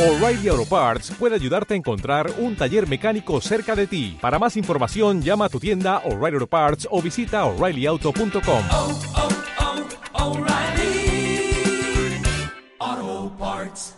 O'Reilly 0.00 0.48
Auto 0.48 0.64
Parts 0.64 1.10
puede 1.10 1.34
ayudarte 1.34 1.74
a 1.74 1.76
encontrar 1.76 2.32
un 2.38 2.56
taller 2.56 2.88
mecánico 2.88 3.38
cerca 3.42 3.76
de 3.76 3.86
ti. 3.86 4.16
Para 4.18 4.38
más 4.38 4.56
información, 4.56 5.20
llama 5.20 5.44
a 5.44 5.48
tu 5.50 5.60
tienda 5.60 5.98
O'Reilly 6.06 6.36
Auto 6.36 6.46
Parts 6.46 6.88
o 6.90 7.02
visita 7.02 7.44
oreillyauto.com. 7.44 8.62
oh, 8.72 8.98
oh, 12.80 13.32
Parts. 13.38 13.94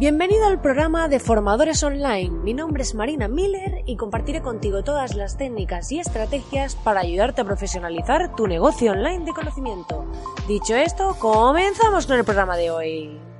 Bienvenido 0.00 0.48
al 0.48 0.60
programa 0.60 1.06
de 1.06 1.20
Formadores 1.20 1.80
Online. 1.84 2.30
Mi 2.30 2.54
nombre 2.54 2.82
es 2.82 2.96
Marina 2.96 3.28
Miller 3.28 3.82
y 3.86 3.96
compartiré 3.96 4.42
contigo 4.42 4.82
todas 4.82 5.14
las 5.14 5.36
técnicas 5.36 5.92
y 5.92 6.00
estrategias 6.00 6.74
para 6.74 7.02
ayudarte 7.02 7.42
a 7.42 7.44
profesionalizar 7.44 8.34
tu 8.34 8.48
negocio 8.48 8.90
online 8.90 9.24
de 9.24 9.32
conocimiento. 9.32 10.06
Dicho 10.48 10.74
esto, 10.74 11.16
comenzamos 11.20 12.08
con 12.08 12.16
el 12.16 12.24
programa 12.24 12.56
de 12.56 12.72
hoy. 12.72 13.33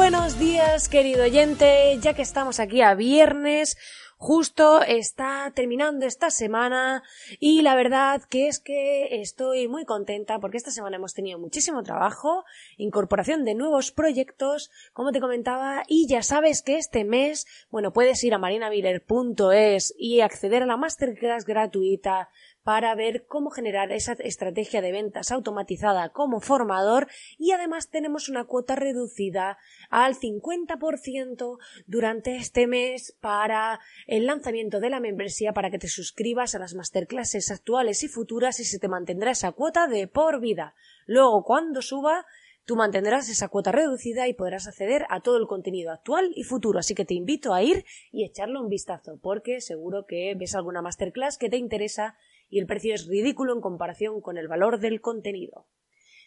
Buenos 0.00 0.38
días, 0.38 0.88
querido 0.88 1.24
oyente, 1.24 1.98
ya 2.00 2.14
que 2.14 2.22
estamos 2.22 2.58
aquí 2.58 2.80
a 2.80 2.94
viernes, 2.94 3.76
justo 4.16 4.80
está 4.80 5.52
terminando 5.54 6.06
esta 6.06 6.30
semana 6.30 7.02
y 7.38 7.60
la 7.60 7.74
verdad 7.74 8.22
que 8.22 8.48
es 8.48 8.60
que 8.60 9.20
estoy 9.20 9.68
muy 9.68 9.84
contenta 9.84 10.38
porque 10.38 10.56
esta 10.56 10.70
semana 10.70 10.96
hemos 10.96 11.12
tenido 11.12 11.38
muchísimo 11.38 11.82
trabajo, 11.82 12.46
incorporación 12.78 13.44
de 13.44 13.54
nuevos 13.54 13.92
proyectos, 13.92 14.70
como 14.94 15.12
te 15.12 15.20
comentaba, 15.20 15.82
y 15.86 16.06
ya 16.08 16.22
sabes 16.22 16.62
que 16.62 16.78
este 16.78 17.04
mes, 17.04 17.46
bueno, 17.70 17.92
puedes 17.92 18.24
ir 18.24 18.32
a 18.32 18.38
marinaviller.es 18.38 19.94
y 19.98 20.22
acceder 20.22 20.62
a 20.62 20.66
la 20.66 20.78
masterclass 20.78 21.44
gratuita 21.44 22.30
para 22.62 22.94
ver 22.94 23.26
cómo 23.26 23.50
generar 23.50 23.90
esa 23.92 24.12
estrategia 24.12 24.80
de 24.80 24.92
ventas 24.92 25.30
automatizada 25.32 26.10
como 26.10 26.40
formador 26.40 27.08
y 27.38 27.52
además 27.52 27.88
tenemos 27.88 28.28
una 28.28 28.44
cuota 28.44 28.76
reducida 28.76 29.58
al 29.88 30.14
50% 30.14 31.58
durante 31.86 32.36
este 32.36 32.66
mes 32.66 33.16
para 33.20 33.80
el 34.06 34.26
lanzamiento 34.26 34.80
de 34.80 34.90
la 34.90 35.00
membresía 35.00 35.52
para 35.52 35.70
que 35.70 35.78
te 35.78 35.88
suscribas 35.88 36.54
a 36.54 36.58
las 36.58 36.74
masterclasses 36.74 37.50
actuales 37.50 38.02
y 38.02 38.08
futuras 38.08 38.60
y 38.60 38.64
se 38.64 38.78
te 38.78 38.88
mantendrá 38.88 39.30
esa 39.30 39.52
cuota 39.52 39.86
de 39.86 40.06
por 40.06 40.40
vida. 40.40 40.74
Luego 41.06 41.44
cuando 41.44 41.82
suba 41.82 42.26
tú 42.70 42.76
mantendrás 42.76 43.28
esa 43.28 43.48
cuota 43.48 43.72
reducida 43.72 44.28
y 44.28 44.34
podrás 44.34 44.68
acceder 44.68 45.04
a 45.08 45.20
todo 45.20 45.38
el 45.38 45.48
contenido 45.48 45.90
actual 45.90 46.30
y 46.36 46.44
futuro. 46.44 46.78
Así 46.78 46.94
que 46.94 47.04
te 47.04 47.14
invito 47.14 47.52
a 47.52 47.64
ir 47.64 47.84
y 48.12 48.24
echarle 48.24 48.60
un 48.60 48.68
vistazo, 48.68 49.18
porque 49.20 49.60
seguro 49.60 50.06
que 50.06 50.36
ves 50.38 50.54
alguna 50.54 50.80
masterclass 50.80 51.36
que 51.36 51.50
te 51.50 51.56
interesa 51.56 52.16
y 52.50 52.58
el 52.58 52.66
precio 52.66 52.94
es 52.94 53.06
ridículo 53.06 53.54
en 53.54 53.60
comparación 53.60 54.20
con 54.20 54.36
el 54.36 54.48
valor 54.48 54.80
del 54.80 55.00
contenido. 55.00 55.66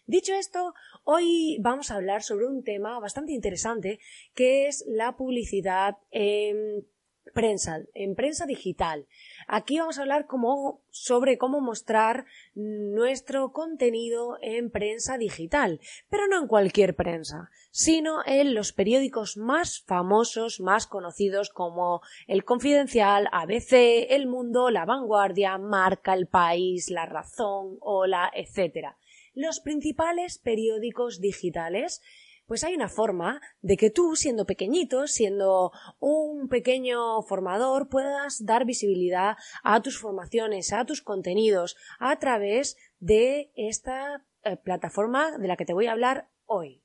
Dicho 0.05 0.33
esto, 0.33 0.73
hoy 1.03 1.57
vamos 1.61 1.91
a 1.91 1.95
hablar 1.95 2.23
sobre 2.23 2.47
un 2.47 2.63
tema 2.63 2.99
bastante 2.99 3.31
interesante 3.31 3.99
que 4.33 4.67
es 4.67 4.83
la 4.88 5.15
publicidad 5.15 5.97
en 6.11 6.85
prensa, 7.33 7.81
en 7.93 8.16
prensa 8.16 8.45
digital. 8.45 9.07
Aquí 9.47 9.79
vamos 9.79 9.97
a 9.97 10.02
hablar 10.02 10.27
sobre 10.89 11.38
cómo 11.38 11.61
mostrar 11.61 12.25
nuestro 12.55 13.52
contenido 13.52 14.38
en 14.41 14.69
prensa 14.69 15.17
digital, 15.17 15.80
pero 16.09 16.27
no 16.27 16.39
en 16.39 16.47
cualquier 16.47 16.95
prensa, 16.95 17.49
sino 17.71 18.19
en 18.25 18.53
los 18.53 18.73
periódicos 18.73 19.38
más 19.38 19.81
famosos, 19.81 20.59
más 20.59 20.88
conocidos 20.88 21.49
como 21.49 22.02
El 22.27 22.43
Confidencial, 22.43 23.27
ABC, 23.31 24.08
El 24.09 24.27
Mundo, 24.27 24.69
La 24.69 24.85
Vanguardia, 24.85 25.58
Marca, 25.58 26.13
El 26.13 26.27
País, 26.27 26.89
La 26.89 27.05
Razón, 27.05 27.77
Hola, 27.80 28.31
etc. 28.35 28.95
Los 29.33 29.59
principales 29.61 30.37
periódicos 30.37 31.19
digitales 31.19 32.02
pues 32.53 32.64
hay 32.64 32.75
una 32.75 32.87
forma 32.87 33.41
de 33.64 33.77
que 33.77 33.89
tú, 33.89 34.15
siendo 34.15 34.45
pequeñito, 34.45 35.08
siendo 35.08 35.71
un 35.99 36.49
pequeño 36.49 37.23
formador, 37.23 37.89
puedas 37.89 38.45
dar 38.45 38.64
visibilidad 38.64 39.37
a 39.64 39.81
tus 39.81 39.97
formaciones, 39.99 40.71
a 40.71 40.86
tus 40.86 41.02
contenidos, 41.02 41.75
a 41.97 42.19
través 42.19 42.77
de 42.99 43.52
esta 43.55 44.23
eh, 44.43 44.55
plataforma 44.55 45.36
de 45.39 45.47
la 45.47 45.55
que 45.58 45.65
te 45.65 45.73
voy 45.73 45.87
a 45.87 45.93
hablar 45.93 46.30
hoy. 46.45 46.83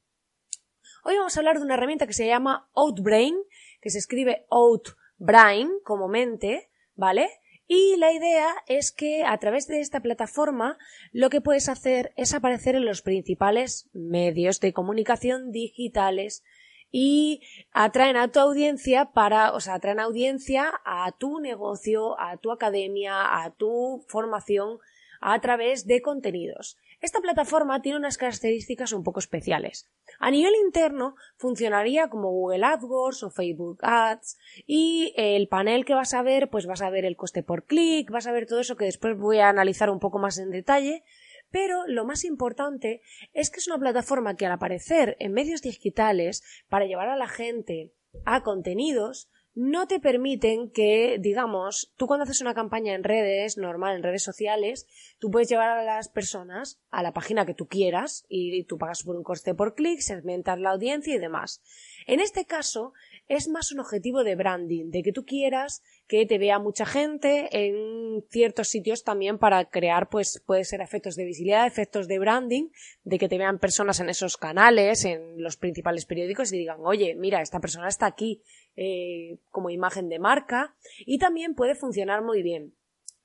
Hoy 1.04 1.18
vamos 1.18 1.36
a 1.36 1.40
hablar 1.40 1.58
de 1.58 1.64
una 1.64 1.74
herramienta 1.74 2.06
que 2.06 2.14
se 2.14 2.26
llama 2.26 2.70
Outbrain, 2.72 3.36
que 3.82 3.90
se 3.90 3.98
escribe 3.98 4.46
Outbrain 4.50 5.68
como 5.84 6.08
mente, 6.08 6.70
¿vale? 6.94 7.28
Y 7.70 7.96
la 7.98 8.12
idea 8.12 8.48
es 8.66 8.90
que 8.90 9.24
a 9.24 9.36
través 9.36 9.68
de 9.68 9.80
esta 9.80 10.00
plataforma 10.00 10.78
lo 11.12 11.28
que 11.28 11.42
puedes 11.42 11.68
hacer 11.68 12.14
es 12.16 12.32
aparecer 12.32 12.74
en 12.74 12.86
los 12.86 13.02
principales 13.02 13.90
medios 13.92 14.58
de 14.60 14.72
comunicación 14.72 15.52
digitales 15.52 16.42
y 16.90 17.42
atraen 17.72 18.16
a 18.16 18.28
tu 18.28 18.40
audiencia 18.40 19.12
para, 19.12 19.52
o 19.52 19.60
sea, 19.60 19.74
atraen 19.74 20.00
audiencia 20.00 20.72
a 20.86 21.12
tu 21.12 21.40
negocio, 21.40 22.18
a 22.18 22.38
tu 22.38 22.52
academia, 22.52 23.44
a 23.44 23.50
tu 23.50 24.02
formación 24.08 24.78
a 25.20 25.40
través 25.40 25.86
de 25.86 26.02
contenidos. 26.02 26.76
Esta 27.00 27.20
plataforma 27.20 27.80
tiene 27.80 27.98
unas 27.98 28.18
características 28.18 28.92
un 28.92 29.04
poco 29.04 29.20
especiales. 29.20 29.88
A 30.18 30.30
nivel 30.30 30.54
interno 30.64 31.14
funcionaría 31.36 32.08
como 32.08 32.30
Google 32.30 32.64
AdWords 32.64 33.22
o 33.22 33.30
Facebook 33.30 33.78
Ads 33.82 34.36
y 34.66 35.12
el 35.16 35.46
panel 35.48 35.84
que 35.84 35.94
vas 35.94 36.14
a 36.14 36.22
ver, 36.22 36.50
pues 36.50 36.66
vas 36.66 36.82
a 36.82 36.90
ver 36.90 37.04
el 37.04 37.16
coste 37.16 37.42
por 37.42 37.64
clic, 37.64 38.10
vas 38.10 38.26
a 38.26 38.32
ver 38.32 38.46
todo 38.46 38.60
eso 38.60 38.76
que 38.76 38.84
después 38.84 39.16
voy 39.16 39.38
a 39.38 39.48
analizar 39.48 39.90
un 39.90 40.00
poco 40.00 40.18
más 40.18 40.38
en 40.38 40.50
detalle, 40.50 41.04
pero 41.50 41.86
lo 41.86 42.04
más 42.04 42.24
importante 42.24 43.00
es 43.32 43.50
que 43.50 43.60
es 43.60 43.68
una 43.68 43.78
plataforma 43.78 44.36
que 44.36 44.46
al 44.46 44.52
aparecer 44.52 45.16
en 45.20 45.32
medios 45.32 45.62
digitales 45.62 46.42
para 46.68 46.86
llevar 46.86 47.08
a 47.08 47.16
la 47.16 47.28
gente 47.28 47.92
a 48.24 48.42
contenidos, 48.42 49.30
no 49.58 49.88
te 49.88 49.98
permiten 49.98 50.70
que, 50.70 51.18
digamos, 51.18 51.92
tú 51.96 52.06
cuando 52.06 52.22
haces 52.22 52.40
una 52.40 52.54
campaña 52.54 52.94
en 52.94 53.02
redes, 53.02 53.58
normal, 53.58 53.96
en 53.96 54.04
redes 54.04 54.22
sociales, 54.22 54.86
tú 55.18 55.32
puedes 55.32 55.48
llevar 55.48 55.70
a 55.70 55.82
las 55.82 56.08
personas 56.08 56.78
a 56.92 57.02
la 57.02 57.12
página 57.12 57.44
que 57.44 57.54
tú 57.54 57.66
quieras 57.66 58.24
y 58.28 58.62
tú 58.66 58.78
pagas 58.78 59.02
por 59.02 59.16
un 59.16 59.24
coste 59.24 59.56
por 59.56 59.74
clic, 59.74 59.98
segmentas 59.98 60.60
la 60.60 60.70
audiencia 60.70 61.12
y 61.12 61.18
demás. 61.18 61.60
En 62.06 62.20
este 62.20 62.44
caso, 62.44 62.92
es 63.28 63.48
más 63.48 63.72
un 63.72 63.80
objetivo 63.80 64.24
de 64.24 64.34
branding, 64.34 64.90
de 64.90 65.02
que 65.02 65.12
tú 65.12 65.24
quieras 65.24 65.82
que 66.06 66.24
te 66.24 66.38
vea 66.38 66.58
mucha 66.58 66.86
gente 66.86 67.48
en 67.52 68.24
ciertos 68.30 68.68
sitios 68.68 69.04
también 69.04 69.38
para 69.38 69.66
crear, 69.66 70.08
pues, 70.08 70.42
puede 70.46 70.64
ser 70.64 70.80
efectos 70.80 71.14
de 71.16 71.26
visibilidad, 71.26 71.66
efectos 71.66 72.08
de 72.08 72.18
branding, 72.18 72.68
de 73.04 73.18
que 73.18 73.28
te 73.28 73.36
vean 73.36 73.58
personas 73.58 74.00
en 74.00 74.08
esos 74.08 74.38
canales, 74.38 75.04
en 75.04 75.42
los 75.42 75.58
principales 75.58 76.06
periódicos 76.06 76.52
y 76.52 76.58
digan, 76.58 76.80
oye, 76.82 77.14
mira, 77.14 77.42
esta 77.42 77.60
persona 77.60 77.88
está 77.88 78.06
aquí 78.06 78.42
eh, 78.76 79.38
como 79.50 79.70
imagen 79.70 80.08
de 80.08 80.18
marca 80.18 80.74
y 80.98 81.18
también 81.18 81.54
puede 81.54 81.74
funcionar 81.74 82.22
muy 82.22 82.42
bien 82.42 82.77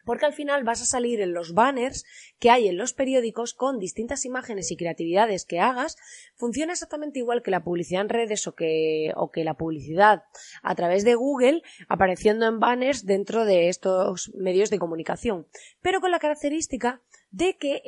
porque 0.06 0.26
al 0.26 0.34
final 0.34 0.64
vas 0.64 0.82
a 0.82 0.86
salir 0.86 1.22
en 1.22 1.34
los 1.34 1.54
banners 1.54 2.06
que 2.40 2.50
hay 2.50 2.68
en 2.68 2.78
los 2.78 2.94
periódicos 2.94 3.54
con 3.54 3.80
distintas 3.80 4.26
imágenes 4.26 4.72
y 4.72 4.78
creatividades 4.78 5.46
que 5.46 5.60
hagas. 5.60 5.98
Funciona 6.36 6.74
exactamente 6.74 7.20
igual 7.20 7.42
que 7.42 7.52
la 7.52 7.64
publicidad 7.64 8.02
en 8.02 8.10
redes 8.10 8.48
o 8.48 8.56
que, 8.56 9.12
o 9.16 9.32
que 9.32 9.44
la 9.44 9.56
publicidad 9.56 10.24
a 10.62 10.76
través 10.76 11.04
de 11.04 11.16
Google 11.16 11.64
apareciendo 11.88 12.46
en 12.46 12.60
banners 12.60 13.06
dentro 13.06 13.46
de 13.46 13.70
estos 13.70 14.32
medios 14.36 14.70
de 14.70 14.80
comunicación, 14.80 15.48
pero 15.82 16.02
con 16.02 16.12
la 16.12 16.20
característica 16.20 17.02
de 17.32 17.58
que 17.58 17.82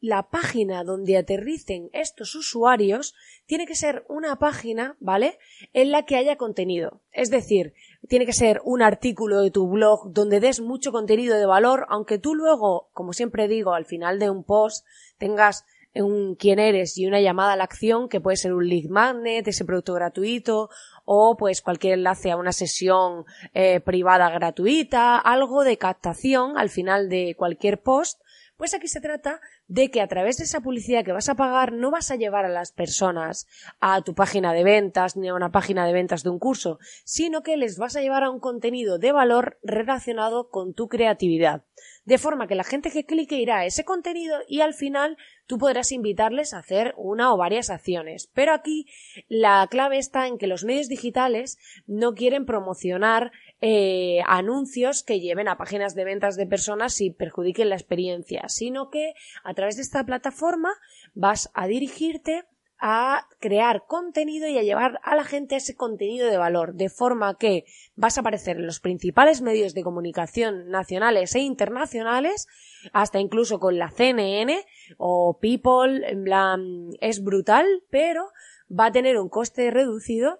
la 0.00 0.30
página 0.30 0.84
donde 0.84 1.16
aterricen 1.16 1.90
estos 1.92 2.34
usuarios 2.34 3.14
tiene 3.46 3.66
que 3.66 3.74
ser 3.74 4.04
una 4.08 4.38
página, 4.38 4.96
¿vale? 5.00 5.38
En 5.72 5.90
la 5.90 6.04
que 6.04 6.16
haya 6.16 6.36
contenido. 6.36 7.00
Es 7.12 7.30
decir, 7.30 7.74
tiene 8.08 8.26
que 8.26 8.32
ser 8.32 8.60
un 8.64 8.82
artículo 8.82 9.40
de 9.40 9.50
tu 9.50 9.68
blog 9.68 10.12
donde 10.12 10.40
des 10.40 10.60
mucho 10.60 10.92
contenido 10.92 11.36
de 11.36 11.46
valor, 11.46 11.86
aunque 11.88 12.18
tú 12.18 12.34
luego, 12.34 12.88
como 12.92 13.12
siempre 13.12 13.48
digo, 13.48 13.74
al 13.74 13.84
final 13.84 14.18
de 14.18 14.30
un 14.30 14.44
post 14.44 14.86
tengas 15.18 15.64
un 15.94 16.34
quién 16.36 16.58
eres 16.58 16.96
y 16.98 17.06
una 17.06 17.20
llamada 17.20 17.52
a 17.52 17.56
la 17.56 17.64
acción 17.64 18.08
que 18.08 18.20
puede 18.20 18.36
ser 18.36 18.52
un 18.52 18.68
lead 18.68 18.88
magnet, 18.88 19.48
ese 19.48 19.64
producto 19.64 19.94
gratuito 19.94 20.70
o 21.04 21.36
pues 21.38 21.62
cualquier 21.62 21.94
enlace 21.94 22.30
a 22.30 22.36
una 22.36 22.52
sesión 22.52 23.24
eh, 23.54 23.80
privada 23.80 24.30
gratuita, 24.30 25.18
algo 25.18 25.64
de 25.64 25.78
captación 25.78 26.58
al 26.58 26.68
final 26.68 27.08
de 27.08 27.34
cualquier 27.36 27.80
post 27.80 28.20
pues 28.58 28.74
aquí 28.74 28.88
se 28.88 29.00
trata 29.00 29.40
de 29.68 29.90
que 29.90 30.02
a 30.02 30.08
través 30.08 30.36
de 30.36 30.44
esa 30.44 30.60
publicidad 30.60 31.04
que 31.04 31.12
vas 31.12 31.28
a 31.28 31.36
pagar 31.36 31.72
no 31.72 31.90
vas 31.90 32.10
a 32.10 32.16
llevar 32.16 32.44
a 32.44 32.50
las 32.50 32.72
personas 32.72 33.46
a 33.80 34.02
tu 34.02 34.14
página 34.14 34.52
de 34.52 34.64
ventas 34.64 35.16
ni 35.16 35.28
a 35.28 35.34
una 35.34 35.52
página 35.52 35.86
de 35.86 35.92
ventas 35.92 36.24
de 36.24 36.30
un 36.30 36.40
curso, 36.40 36.78
sino 37.04 37.42
que 37.42 37.56
les 37.56 37.78
vas 37.78 37.94
a 37.96 38.02
llevar 38.02 38.24
a 38.24 38.30
un 38.30 38.40
contenido 38.40 38.98
de 38.98 39.12
valor 39.12 39.58
relacionado 39.62 40.50
con 40.50 40.74
tu 40.74 40.88
creatividad. 40.88 41.62
De 42.04 42.18
forma 42.18 42.48
que 42.48 42.56
la 42.56 42.64
gente 42.64 42.90
que 42.90 43.04
clique 43.04 43.36
irá 43.36 43.58
a 43.58 43.66
ese 43.66 43.84
contenido 43.84 44.38
y 44.48 44.60
al 44.60 44.74
final 44.74 45.16
tú 45.46 45.58
podrás 45.58 45.92
invitarles 45.92 46.52
a 46.52 46.58
hacer 46.58 46.94
una 46.96 47.32
o 47.32 47.36
varias 47.36 47.70
acciones. 47.70 48.28
Pero 48.34 48.52
aquí 48.52 48.86
la 49.28 49.66
clave 49.70 49.98
está 49.98 50.26
en 50.26 50.38
que 50.38 50.46
los 50.46 50.64
medios 50.64 50.88
digitales 50.88 51.58
no 51.86 52.14
quieren 52.14 52.44
promocionar 52.44 53.30
eh, 53.60 54.20
anuncios 54.26 55.02
que 55.02 55.20
lleven 55.20 55.48
a 55.48 55.56
páginas 55.56 55.94
de 55.94 56.04
ventas 56.04 56.36
de 56.36 56.46
personas 56.46 57.00
y 57.00 57.10
perjudiquen 57.10 57.68
la 57.68 57.74
experiencia, 57.74 58.48
sino 58.48 58.90
que 58.90 59.14
a 59.42 59.54
través 59.54 59.76
de 59.76 59.82
esta 59.82 60.04
plataforma 60.04 60.70
vas 61.14 61.50
a 61.54 61.66
dirigirte 61.66 62.44
a 62.80 63.26
crear 63.40 63.86
contenido 63.86 64.46
y 64.46 64.56
a 64.56 64.62
llevar 64.62 65.00
a 65.02 65.16
la 65.16 65.24
gente 65.24 65.56
ese 65.56 65.74
contenido 65.74 66.28
de 66.28 66.36
valor, 66.36 66.74
de 66.74 66.88
forma 66.88 67.36
que 67.36 67.64
vas 67.96 68.16
a 68.16 68.20
aparecer 68.20 68.56
en 68.56 68.66
los 68.66 68.78
principales 68.78 69.42
medios 69.42 69.74
de 69.74 69.82
comunicación 69.82 70.70
nacionales 70.70 71.34
e 71.34 71.40
internacionales, 71.40 72.46
hasta 72.92 73.18
incluso 73.18 73.58
con 73.58 73.78
la 73.78 73.90
CNN 73.90 74.64
o 74.96 75.38
People, 75.40 76.08
en 76.08 76.24
plan, 76.24 76.90
es 77.00 77.24
brutal, 77.24 77.66
pero 77.90 78.28
va 78.70 78.86
a 78.86 78.92
tener 78.92 79.18
un 79.18 79.28
coste 79.28 79.70
reducido, 79.70 80.38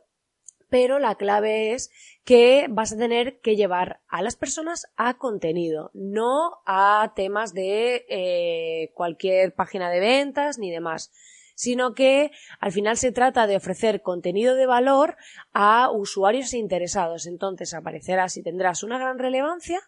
pero 0.69 0.99
la 0.99 1.15
clave 1.15 1.73
es 1.73 1.91
que 2.25 2.67
vas 2.69 2.93
a 2.93 2.99
tener 2.99 3.41
que 3.41 3.56
llevar 3.56 4.00
a 4.09 4.23
las 4.23 4.37
personas 4.37 4.87
a 4.97 5.19
contenido, 5.19 5.91
no 5.94 6.59
a 6.67 7.12
temas 7.17 7.55
de 7.55 8.05
eh, 8.09 8.93
cualquier 8.94 9.55
página 9.55 9.91
de 9.91 10.00
ventas 10.00 10.59
ni 10.59 10.70
demás 10.70 11.11
sino 11.59 11.93
que 11.93 12.31
al 12.61 12.70
final 12.70 12.97
se 12.97 13.11
trata 13.11 13.49
de 13.49 13.56
ofrecer 13.56 14.00
contenido 14.00 14.55
de 14.55 14.67
valor 14.67 15.17
a 15.53 15.91
usuarios 15.91 16.55
interesados. 16.55 17.26
Entonces 17.26 17.75
aparecerás 17.75 18.37
y 18.37 18.44
tendrás 18.44 18.85
una 18.85 18.97
gran 18.97 19.19
relevancia, 19.19 19.81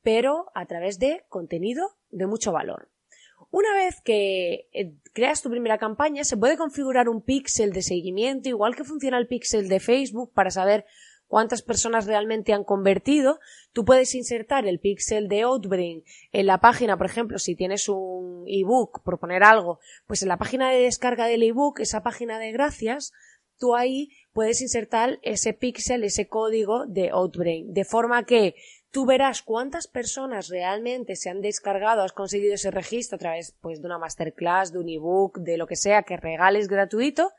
pero 0.00 0.46
a 0.54 0.64
través 0.64 0.98
de 0.98 1.26
contenido 1.28 1.98
de 2.08 2.26
mucho 2.26 2.50
valor. 2.50 2.88
Una 3.50 3.72
vez 3.74 4.00
que 4.02 4.68
eh, 4.72 4.94
creas 5.14 5.42
tu 5.42 5.50
primera 5.50 5.78
campaña, 5.78 6.24
se 6.24 6.36
puede 6.36 6.58
configurar 6.58 7.08
un 7.08 7.22
píxel 7.22 7.72
de 7.72 7.82
seguimiento, 7.82 8.48
igual 8.48 8.76
que 8.76 8.84
funciona 8.84 9.18
el 9.18 9.26
píxel 9.26 9.68
de 9.68 9.80
Facebook, 9.80 10.32
para 10.34 10.50
saber 10.50 10.84
cuántas 11.28 11.62
personas 11.62 12.06
realmente 12.06 12.52
han 12.52 12.64
convertido. 12.64 13.38
Tú 13.72 13.84
puedes 13.84 14.14
insertar 14.14 14.66
el 14.66 14.80
píxel 14.80 15.28
de 15.28 15.42
Outbrain 15.42 16.04
en 16.32 16.46
la 16.46 16.58
página, 16.58 16.98
por 16.98 17.06
ejemplo, 17.06 17.38
si 17.38 17.54
tienes 17.54 17.88
un 17.88 18.44
ebook, 18.46 19.02
por 19.02 19.18
poner 19.18 19.42
algo, 19.42 19.78
pues 20.06 20.22
en 20.22 20.28
la 20.28 20.36
página 20.36 20.70
de 20.70 20.82
descarga 20.82 21.26
del 21.26 21.42
ebook, 21.42 21.80
esa 21.80 22.02
página 22.02 22.38
de 22.38 22.52
gracias, 22.52 23.12
tú 23.58 23.76
ahí 23.76 24.10
puedes 24.32 24.60
insertar 24.60 25.18
ese 25.22 25.52
píxel, 25.52 26.04
ese 26.04 26.28
código 26.28 26.86
de 26.86 27.10
Outbrain, 27.10 27.72
de 27.72 27.84
forma 27.84 28.24
que 28.24 28.54
tú 28.90 29.06
verás 29.06 29.42
cuántas 29.42 29.86
personas 29.86 30.48
realmente 30.48 31.16
se 31.16 31.30
han 31.30 31.40
descargado, 31.40 32.02
has 32.02 32.12
conseguido 32.12 32.54
ese 32.54 32.70
registro 32.70 33.16
a 33.16 33.18
través 33.18 33.56
pues, 33.60 33.80
de 33.80 33.86
una 33.86 33.98
masterclass, 33.98 34.72
de 34.72 34.78
un 34.78 34.88
ebook, 34.88 35.38
de 35.38 35.56
lo 35.56 35.66
que 35.66 35.76
sea 35.76 36.02
que 36.02 36.16
regales 36.16 36.68
gratuito, 36.68 37.32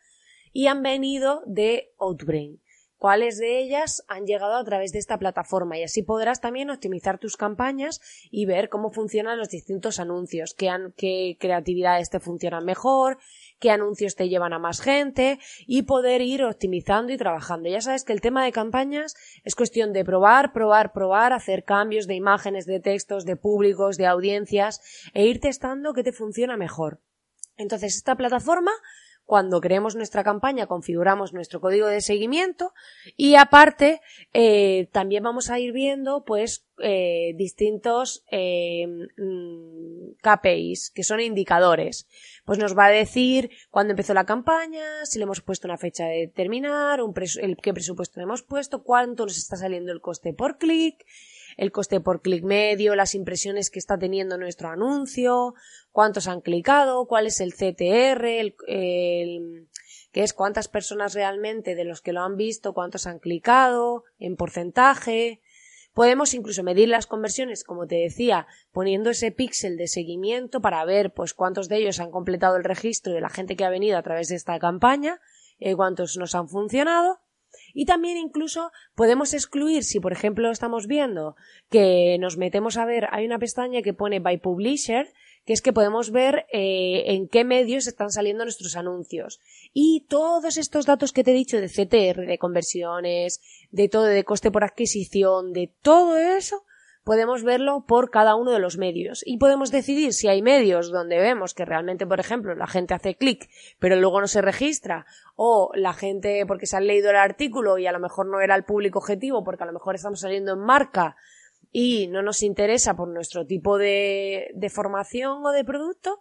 y 0.51 0.67
han 0.67 0.81
venido 0.81 1.41
de 1.45 1.93
Outbrain. 1.99 2.61
Cuáles 2.97 3.37
de 3.37 3.59
ellas 3.59 4.03
han 4.09 4.25
llegado 4.25 4.57
a 4.57 4.63
través 4.65 4.91
de 4.91 4.99
esta 4.99 5.17
plataforma 5.17 5.77
y 5.77 5.83
así 5.83 6.03
podrás 6.03 6.41
también 6.41 6.69
optimizar 6.69 7.17
tus 7.17 7.37
campañas 7.37 8.01
y 8.29 8.45
ver 8.45 8.67
cómo 8.67 8.91
funcionan 8.91 9.37
los 9.37 9.47
distintos 9.47 10.01
anuncios, 10.01 10.53
qué, 10.53 10.69
qué 10.97 11.37
creatividades 11.39 12.09
te 12.09 12.19
funcionan 12.19 12.65
mejor, 12.65 13.17
qué 13.59 13.71
anuncios 13.71 14.15
te 14.15 14.29
llevan 14.29 14.53
a 14.53 14.59
más 14.59 14.81
gente 14.81 15.39
y 15.67 15.83
poder 15.83 16.21
ir 16.21 16.43
optimizando 16.43 17.13
y 17.13 17.17
trabajando. 17.17 17.69
Ya 17.69 17.81
sabes 17.81 18.03
que 18.03 18.13
el 18.13 18.21
tema 18.21 18.43
de 18.43 18.51
campañas 18.51 19.15
es 19.43 19.55
cuestión 19.55 19.93
de 19.93 20.05
probar, 20.05 20.53
probar, 20.53 20.93
probar, 20.93 21.33
hacer 21.33 21.63
cambios 21.63 22.07
de 22.07 22.15
imágenes, 22.15 22.65
de 22.65 22.79
textos, 22.79 23.25
de 23.25 23.35
públicos, 23.35 23.97
de 23.97 24.07
audiencias 24.07 24.81
e 25.13 25.25
ir 25.25 25.39
testando 25.39 25.93
qué 25.93 26.03
te 26.03 26.13
funciona 26.13 26.57
mejor. 26.57 27.01
Entonces, 27.57 27.95
esta 27.97 28.15
plataforma 28.15 28.71
cuando 29.29 29.61
creemos 29.61 29.95
nuestra 29.95 30.23
campaña 30.23 30.65
configuramos 30.65 31.33
nuestro 31.33 31.61
código 31.61 31.85
de 31.85 32.01
seguimiento 32.01 32.73
y 33.15 33.35
aparte 33.35 34.01
eh, 34.33 34.89
también 34.91 35.21
vamos 35.21 35.51
a 35.51 35.59
ir 35.59 35.71
viendo 35.71 36.25
pues 36.25 36.65
eh, 36.79 37.33
distintos 37.35 38.23
eh, 38.31 38.87
mm, 38.87 40.13
KPIs 40.23 40.89
que 40.89 41.03
son 41.03 41.19
indicadores. 41.19 42.07
Pues 42.43 42.57
nos 42.57 42.75
va 42.75 42.85
a 42.85 42.89
decir 42.89 43.51
cuándo 43.69 43.91
empezó 43.91 44.15
la 44.15 44.25
campaña 44.25 45.05
si 45.05 45.19
le 45.19 45.25
hemos 45.25 45.41
puesto 45.41 45.67
una 45.67 45.77
fecha 45.77 46.05
de 46.05 46.27
terminar 46.27 46.99
un 47.03 47.13
el, 47.39 47.55
qué 47.57 47.71
presupuesto 47.71 48.19
le 48.19 48.23
hemos 48.23 48.41
puesto 48.41 48.81
cuánto 48.81 49.25
nos 49.27 49.37
está 49.37 49.57
saliendo 49.57 49.91
el 49.91 50.01
coste 50.01 50.33
por 50.33 50.57
clic 50.57 51.05
el 51.59 51.73
coste 51.73 51.99
por 51.99 52.21
clic 52.21 52.45
medio, 52.45 52.95
las 52.95 53.15
impresiones 53.15 53.69
que 53.69 53.79
está 53.79 53.99
teniendo 53.99 54.37
nuestro 54.37 54.69
anuncio, 54.69 55.55
cuántos 55.91 56.27
han 56.27 56.39
clicado, 56.39 57.05
cuál 57.05 57.27
es 57.27 57.41
el 57.41 57.53
CTR, 57.53 58.25
el, 58.25 59.67
que 60.13 60.23
es 60.23 60.31
cuántas 60.31 60.69
personas 60.69 61.13
realmente 61.13 61.75
de 61.75 61.83
los 61.83 62.01
que 62.01 62.13
lo 62.13 62.21
han 62.21 62.37
visto, 62.37 62.73
cuántos 62.73 63.07
han 63.07 63.19
clicado, 63.19 64.05
en 64.19 64.37
porcentaje. 64.37 65.41
Podemos 65.93 66.33
incluso 66.33 66.63
medir 66.63 66.87
las 66.87 67.07
conversiones, 67.07 67.65
como 67.65 67.87
te 67.87 67.95
decía, 67.95 68.47
poniendo 68.71 69.09
ese 69.09 69.33
píxel 69.33 69.75
de 69.75 69.89
seguimiento 69.89 70.61
para 70.61 70.85
ver 70.85 71.13
pues 71.13 71.33
cuántos 71.33 71.67
de 71.67 71.75
ellos 71.75 71.99
han 71.99 72.09
completado 72.09 72.55
el 72.55 72.63
registro 72.63 73.11
de 73.11 73.19
la 73.19 73.29
gente 73.29 73.57
que 73.57 73.65
ha 73.65 73.69
venido 73.69 73.97
a 73.97 74.03
través 74.03 74.29
de 74.29 74.35
esta 74.35 74.57
campaña, 74.59 75.19
eh, 75.59 75.75
cuántos 75.75 76.15
nos 76.15 76.35
han 76.35 76.47
funcionado 76.47 77.19
y 77.73 77.85
también 77.85 78.17
incluso 78.17 78.71
podemos 78.95 79.33
excluir, 79.33 79.83
si 79.83 79.99
por 79.99 80.11
ejemplo 80.11 80.51
estamos 80.51 80.87
viendo 80.87 81.35
que 81.69 82.17
nos 82.19 82.37
metemos 82.37 82.77
a 82.77 82.85
ver, 82.85 83.07
hay 83.11 83.25
una 83.25 83.39
pestaña 83.39 83.81
que 83.81 83.93
pone 83.93 84.19
by 84.19 84.37
publisher, 84.37 85.07
que 85.45 85.53
es 85.53 85.61
que 85.61 85.73
podemos 85.73 86.11
ver 86.11 86.45
eh, 86.51 87.03
en 87.07 87.27
qué 87.27 87.43
medios 87.43 87.87
están 87.87 88.11
saliendo 88.11 88.43
nuestros 88.43 88.75
anuncios. 88.75 89.39
Y 89.73 90.05
todos 90.07 90.57
estos 90.57 90.85
datos 90.85 91.11
que 91.11 91.23
te 91.23 91.31
he 91.31 91.33
dicho 91.33 91.59
de 91.59 91.69
CTR, 91.69 92.27
de 92.27 92.37
conversiones, 92.37 93.41
de 93.71 93.89
todo, 93.89 94.03
de 94.03 94.23
coste 94.23 94.51
por 94.51 94.63
adquisición, 94.63 95.53
de 95.53 95.71
todo 95.81 96.17
eso, 96.17 96.65
podemos 97.09 97.41
verlo 97.41 97.85
por 97.87 98.11
cada 98.11 98.35
uno 98.35 98.51
de 98.51 98.59
los 98.59 98.77
medios 98.77 99.23
y 99.25 99.39
podemos 99.39 99.71
decidir 99.71 100.13
si 100.13 100.27
hay 100.27 100.43
medios 100.43 100.91
donde 100.91 101.17
vemos 101.17 101.55
que 101.55 101.65
realmente, 101.65 102.05
por 102.05 102.19
ejemplo, 102.19 102.53
la 102.53 102.67
gente 102.67 102.93
hace 102.93 103.15
clic 103.15 103.49
pero 103.79 103.95
luego 103.95 104.21
no 104.21 104.27
se 104.27 104.43
registra 104.43 105.07
o 105.35 105.71
la 105.73 105.93
gente 105.93 106.45
porque 106.45 106.67
se 106.67 106.77
ha 106.77 106.81
leído 106.81 107.09
el 107.09 107.15
artículo 107.15 107.79
y 107.79 107.87
a 107.87 107.91
lo 107.91 107.99
mejor 107.99 108.27
no 108.27 108.41
era 108.41 108.53
el 108.53 108.63
público 108.63 108.99
objetivo 108.99 109.43
porque 109.43 109.63
a 109.63 109.65
lo 109.65 109.73
mejor 109.73 109.95
estamos 109.95 110.19
saliendo 110.19 110.53
en 110.53 110.59
marca 110.59 111.15
y 111.71 112.05
no 112.09 112.21
nos 112.21 112.43
interesa 112.43 112.95
por 112.95 113.07
nuestro 113.07 113.43
tipo 113.43 113.79
de, 113.79 114.51
de 114.53 114.69
formación 114.69 115.43
o 115.43 115.49
de 115.49 115.65
producto, 115.65 116.19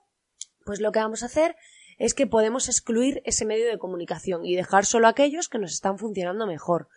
pues 0.65 0.81
lo 0.81 0.91
que 0.91 1.01
vamos 1.01 1.23
a 1.23 1.27
hacer 1.27 1.55
es 1.99 2.15
que 2.15 2.27
podemos 2.27 2.67
excluir 2.67 3.21
ese 3.27 3.45
medio 3.45 3.69
de 3.69 3.77
comunicación 3.77 4.47
y 4.47 4.57
dejar 4.57 4.87
solo 4.87 5.07
aquellos 5.07 5.51
que 5.51 5.59
nos 5.59 5.75
están 5.75 5.99
funcionando 5.99 6.47
mejor. 6.47 6.89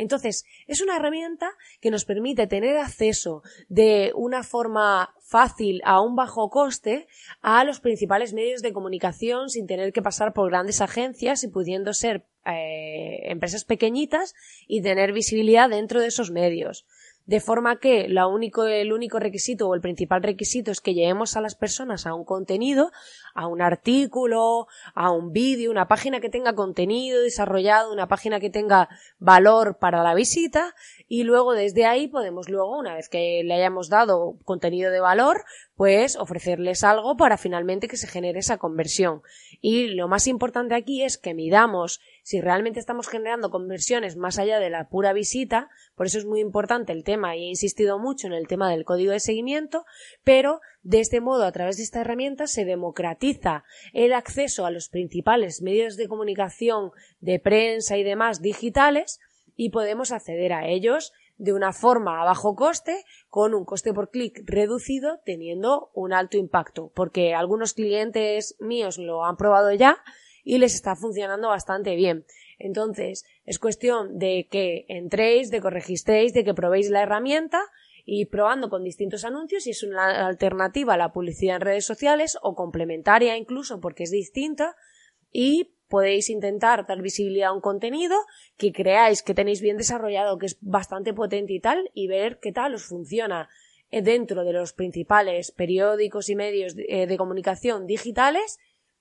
Entonces, 0.00 0.46
es 0.66 0.80
una 0.80 0.96
herramienta 0.96 1.50
que 1.80 1.90
nos 1.90 2.06
permite 2.06 2.46
tener 2.46 2.78
acceso 2.78 3.42
de 3.68 4.12
una 4.14 4.42
forma 4.42 5.14
fácil 5.20 5.82
a 5.84 6.00
un 6.00 6.16
bajo 6.16 6.48
coste 6.48 7.06
a 7.42 7.64
los 7.64 7.80
principales 7.80 8.32
medios 8.32 8.62
de 8.62 8.72
comunicación 8.72 9.50
sin 9.50 9.66
tener 9.66 9.92
que 9.92 10.02
pasar 10.02 10.32
por 10.32 10.48
grandes 10.50 10.80
agencias 10.80 11.44
y 11.44 11.48
pudiendo 11.48 11.92
ser 11.92 12.24
eh, 12.46 13.20
empresas 13.24 13.64
pequeñitas 13.64 14.34
y 14.66 14.80
tener 14.80 15.12
visibilidad 15.12 15.68
dentro 15.68 16.00
de 16.00 16.06
esos 16.06 16.30
medios 16.30 16.86
de 17.30 17.38
forma 17.38 17.78
que 17.78 18.08
la 18.08 18.26
único, 18.26 18.64
el 18.64 18.92
único 18.92 19.20
requisito 19.20 19.68
o 19.68 19.76
el 19.76 19.80
principal 19.80 20.20
requisito 20.20 20.72
es 20.72 20.80
que 20.80 20.94
llevemos 20.94 21.36
a 21.36 21.40
las 21.40 21.54
personas 21.54 22.04
a 22.04 22.12
un 22.12 22.24
contenido, 22.24 22.90
a 23.36 23.46
un 23.46 23.62
artículo, 23.62 24.66
a 24.96 25.12
un 25.12 25.30
vídeo, 25.30 25.70
una 25.70 25.86
página 25.86 26.18
que 26.18 26.28
tenga 26.28 26.56
contenido 26.56 27.22
desarrollado, 27.22 27.92
una 27.92 28.08
página 28.08 28.40
que 28.40 28.50
tenga 28.50 28.88
valor 29.20 29.78
para 29.78 30.02
la 30.02 30.14
visita 30.14 30.74
y 31.06 31.22
luego 31.22 31.52
desde 31.52 31.86
ahí 31.86 32.08
podemos 32.08 32.48
luego, 32.48 32.76
una 32.76 32.96
vez 32.96 33.08
que 33.08 33.42
le 33.44 33.54
hayamos 33.54 33.88
dado 33.88 34.34
contenido 34.44 34.90
de 34.90 34.98
valor, 34.98 35.44
pues 35.76 36.16
ofrecerles 36.16 36.82
algo 36.82 37.16
para 37.16 37.38
finalmente 37.38 37.86
que 37.86 37.96
se 37.96 38.08
genere 38.08 38.40
esa 38.40 38.58
conversión. 38.58 39.22
Y 39.60 39.86
lo 39.94 40.08
más 40.08 40.26
importante 40.26 40.74
aquí 40.74 41.04
es 41.04 41.16
que 41.16 41.34
midamos 41.34 42.00
si 42.30 42.40
realmente 42.40 42.78
estamos 42.78 43.08
generando 43.08 43.50
conversiones 43.50 44.16
más 44.16 44.38
allá 44.38 44.60
de 44.60 44.70
la 44.70 44.88
pura 44.88 45.12
visita, 45.12 45.68
por 45.96 46.06
eso 46.06 46.16
es 46.16 46.26
muy 46.26 46.38
importante 46.38 46.92
el 46.92 47.02
tema 47.02 47.34
y 47.34 47.42
he 47.42 47.48
insistido 47.48 47.98
mucho 47.98 48.28
en 48.28 48.34
el 48.34 48.46
tema 48.46 48.70
del 48.70 48.84
código 48.84 49.10
de 49.10 49.18
seguimiento, 49.18 49.84
pero 50.22 50.60
de 50.84 51.00
este 51.00 51.20
modo, 51.20 51.42
a 51.42 51.50
través 51.50 51.76
de 51.76 51.82
esta 51.82 52.02
herramienta, 52.02 52.46
se 52.46 52.64
democratiza 52.64 53.64
el 53.92 54.12
acceso 54.12 54.64
a 54.64 54.70
los 54.70 54.90
principales 54.90 55.60
medios 55.60 55.96
de 55.96 56.06
comunicación, 56.06 56.92
de 57.18 57.40
prensa 57.40 57.96
y 57.96 58.04
demás 58.04 58.40
digitales 58.40 59.18
y 59.56 59.70
podemos 59.70 60.12
acceder 60.12 60.52
a 60.52 60.68
ellos 60.68 61.12
de 61.36 61.52
una 61.52 61.72
forma 61.72 62.22
a 62.22 62.24
bajo 62.26 62.54
coste, 62.54 63.04
con 63.28 63.54
un 63.54 63.64
coste 63.64 63.92
por 63.92 64.08
clic 64.08 64.40
reducido, 64.44 65.18
teniendo 65.24 65.90
un 65.94 66.12
alto 66.12 66.36
impacto, 66.36 66.92
porque 66.94 67.34
algunos 67.34 67.74
clientes 67.74 68.54
míos 68.60 68.98
lo 68.98 69.24
han 69.24 69.36
probado 69.36 69.72
ya 69.72 69.98
y 70.44 70.58
les 70.58 70.74
está 70.74 70.96
funcionando 70.96 71.48
bastante 71.48 71.96
bien. 71.96 72.24
Entonces, 72.58 73.24
es 73.44 73.58
cuestión 73.58 74.18
de 74.18 74.46
que 74.50 74.84
entréis, 74.88 75.50
de 75.50 75.60
que 75.60 75.70
registréis, 75.70 76.34
de 76.34 76.44
que 76.44 76.54
probéis 76.54 76.90
la 76.90 77.02
herramienta 77.02 77.60
y 78.04 78.26
probando 78.26 78.70
con 78.70 78.84
distintos 78.84 79.24
anuncios 79.24 79.64
si 79.64 79.70
es 79.70 79.82
una 79.82 80.26
alternativa 80.26 80.94
a 80.94 80.98
la 80.98 81.12
publicidad 81.12 81.56
en 81.56 81.62
redes 81.62 81.84
sociales 81.84 82.38
o 82.42 82.54
complementaria 82.54 83.36
incluso 83.36 83.80
porque 83.80 84.04
es 84.04 84.10
distinta 84.10 84.74
y 85.32 85.74
podéis 85.88 86.30
intentar 86.30 86.86
dar 86.86 87.02
visibilidad 87.02 87.50
a 87.50 87.52
un 87.52 87.60
contenido 87.60 88.16
que 88.56 88.72
creáis 88.72 89.22
que 89.22 89.34
tenéis 89.34 89.60
bien 89.60 89.76
desarrollado, 89.76 90.38
que 90.38 90.46
es 90.46 90.56
bastante 90.60 91.12
potente 91.12 91.52
y 91.52 91.60
tal, 91.60 91.90
y 91.94 92.06
ver 92.06 92.38
qué 92.40 92.52
tal 92.52 92.74
os 92.74 92.84
funciona 92.84 93.48
eh, 93.90 94.00
dentro 94.00 94.44
de 94.44 94.52
los 94.52 94.72
principales 94.72 95.50
periódicos 95.50 96.28
y 96.28 96.36
medios 96.36 96.76
de, 96.76 97.06
de 97.08 97.16
comunicación 97.16 97.86
digitales 97.86 98.58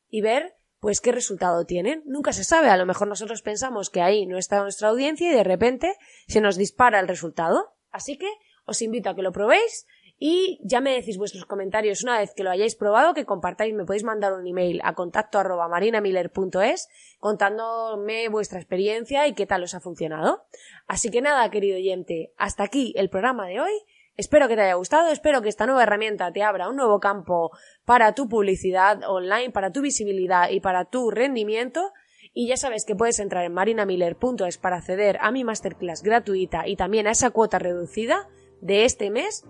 y 0.10 0.22
ver 0.22 0.56
pues 0.80 1.02
qué 1.02 1.12
resultado 1.12 1.66
tienen. 1.66 2.04
Nunca 2.06 2.34
se 2.34 2.44
sabe, 2.44 2.70
a 2.70 2.78
lo 2.78 2.86
mejor 2.86 3.08
nosotros 3.08 3.42
pensamos 3.42 3.90
que 3.90 4.02
ahí 4.02 4.26
no 4.26 4.38
está 4.38 4.62
nuestra 4.62 4.90
audiencia 4.90 5.30
y 5.30 5.36
de 5.36 5.44
repente 5.44 5.96
se 6.28 6.42
nos 6.42 6.58
dispara 6.58 7.00
el 7.00 7.08
resultado. 7.08 7.74
Así 7.92 8.18
que 8.18 8.30
os 8.66 8.82
invito 8.82 9.10
a 9.10 9.16
que 9.16 9.22
lo 9.22 9.32
probéis 9.32 9.88
y 10.22 10.60
ya 10.62 10.82
me 10.82 10.94
decís 10.94 11.18
vuestros 11.18 11.46
comentarios 11.46 12.04
una 12.04 12.20
vez 12.20 12.34
que 12.36 12.44
lo 12.44 12.52
hayáis 12.52 12.76
probado, 12.76 13.14
que 13.14 13.26
compartáis, 13.26 13.74
me 13.74 13.86
podéis 13.86 14.04
mandar 14.04 14.34
un 14.34 14.46
email 14.46 14.82
a 14.84 14.94
contacto 14.94 15.40
arroba 15.40 15.70
marinamiller.es 15.70 16.90
contándome 17.20 18.28
vuestra 18.28 18.60
experiencia 18.60 19.28
y 19.28 19.34
qué 19.34 19.46
tal 19.46 19.64
os 19.64 19.74
ha 19.74 19.80
funcionado. 19.80 20.44
Así 20.88 21.10
que 21.10 21.22
nada, 21.22 21.50
querido 21.50 21.78
oyente, 21.78 22.34
hasta 22.38 22.64
aquí 22.64 22.94
el 22.98 23.10
programa 23.10 23.48
de 23.48 23.62
hoy. 23.62 23.72
Espero 24.20 24.50
que 24.50 24.58
te 24.58 24.64
haya 24.64 24.74
gustado, 24.74 25.12
espero 25.12 25.42
que 25.42 25.48
esta 25.48 25.66
nueva 25.66 25.84
herramienta 25.84 26.34
te 26.34 26.44
abra 26.44 26.68
un 26.68 26.76
nuevo 26.76 27.00
campo 27.00 27.52
para 27.86 28.16
tu 28.16 28.28
publicidad 28.28 29.02
online, 29.08 29.52
para 29.52 29.72
tu 29.72 29.80
visibilidad 29.80 30.50
y 30.50 30.60
para 30.60 30.84
tu 30.84 31.10
rendimiento. 31.10 31.94
Y 32.34 32.50
ya 32.50 32.58
sabes 32.58 32.84
que 32.84 32.98
puedes 32.98 33.20
entrar 33.20 33.46
en 33.46 33.54
marinamiller.es 33.54 34.58
para 34.58 34.76
acceder 34.76 35.20
a 35.22 35.32
mi 35.32 35.46
masterclass 35.46 36.04
gratuita 36.04 36.68
y 36.68 36.76
también 36.76 37.08
a 37.08 37.12
esa 37.12 37.30
cuota 37.30 37.60
reducida 37.60 38.28
de 38.60 38.84
este 38.84 39.10
mes. 39.10 39.46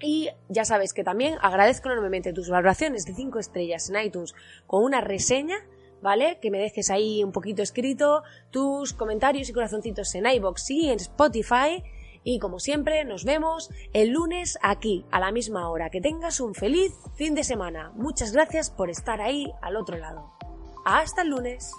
Y 0.00 0.30
ya 0.48 0.64
sabes 0.64 0.94
que 0.94 1.02
también 1.02 1.34
agradezco 1.42 1.88
enormemente 1.88 2.32
tus 2.32 2.48
valoraciones 2.48 3.06
de 3.06 3.14
5 3.14 3.40
estrellas 3.40 3.90
en 3.90 4.00
iTunes 4.00 4.36
con 4.68 4.84
una 4.84 5.00
reseña, 5.00 5.56
¿vale? 6.00 6.38
Que 6.40 6.52
me 6.52 6.60
dejes 6.60 6.90
ahí 6.90 7.24
un 7.24 7.32
poquito 7.32 7.60
escrito 7.60 8.22
tus 8.52 8.92
comentarios 8.92 9.48
y 9.48 9.52
corazoncitos 9.52 10.14
en 10.14 10.26
iBox 10.26 10.70
y 10.70 10.90
en 10.90 11.00
Spotify. 11.00 11.82
Y 12.28 12.40
como 12.40 12.58
siempre, 12.58 13.04
nos 13.04 13.24
vemos 13.24 13.70
el 13.92 14.10
lunes 14.10 14.58
aquí, 14.60 15.06
a 15.12 15.20
la 15.20 15.30
misma 15.30 15.70
hora. 15.70 15.90
Que 15.90 16.00
tengas 16.00 16.40
un 16.40 16.56
feliz 16.56 16.92
fin 17.14 17.36
de 17.36 17.44
semana. 17.44 17.92
Muchas 17.94 18.32
gracias 18.32 18.68
por 18.68 18.90
estar 18.90 19.20
ahí 19.20 19.52
al 19.62 19.76
otro 19.76 19.96
lado. 19.96 20.32
Hasta 20.84 21.22
el 21.22 21.28
lunes. 21.28 21.70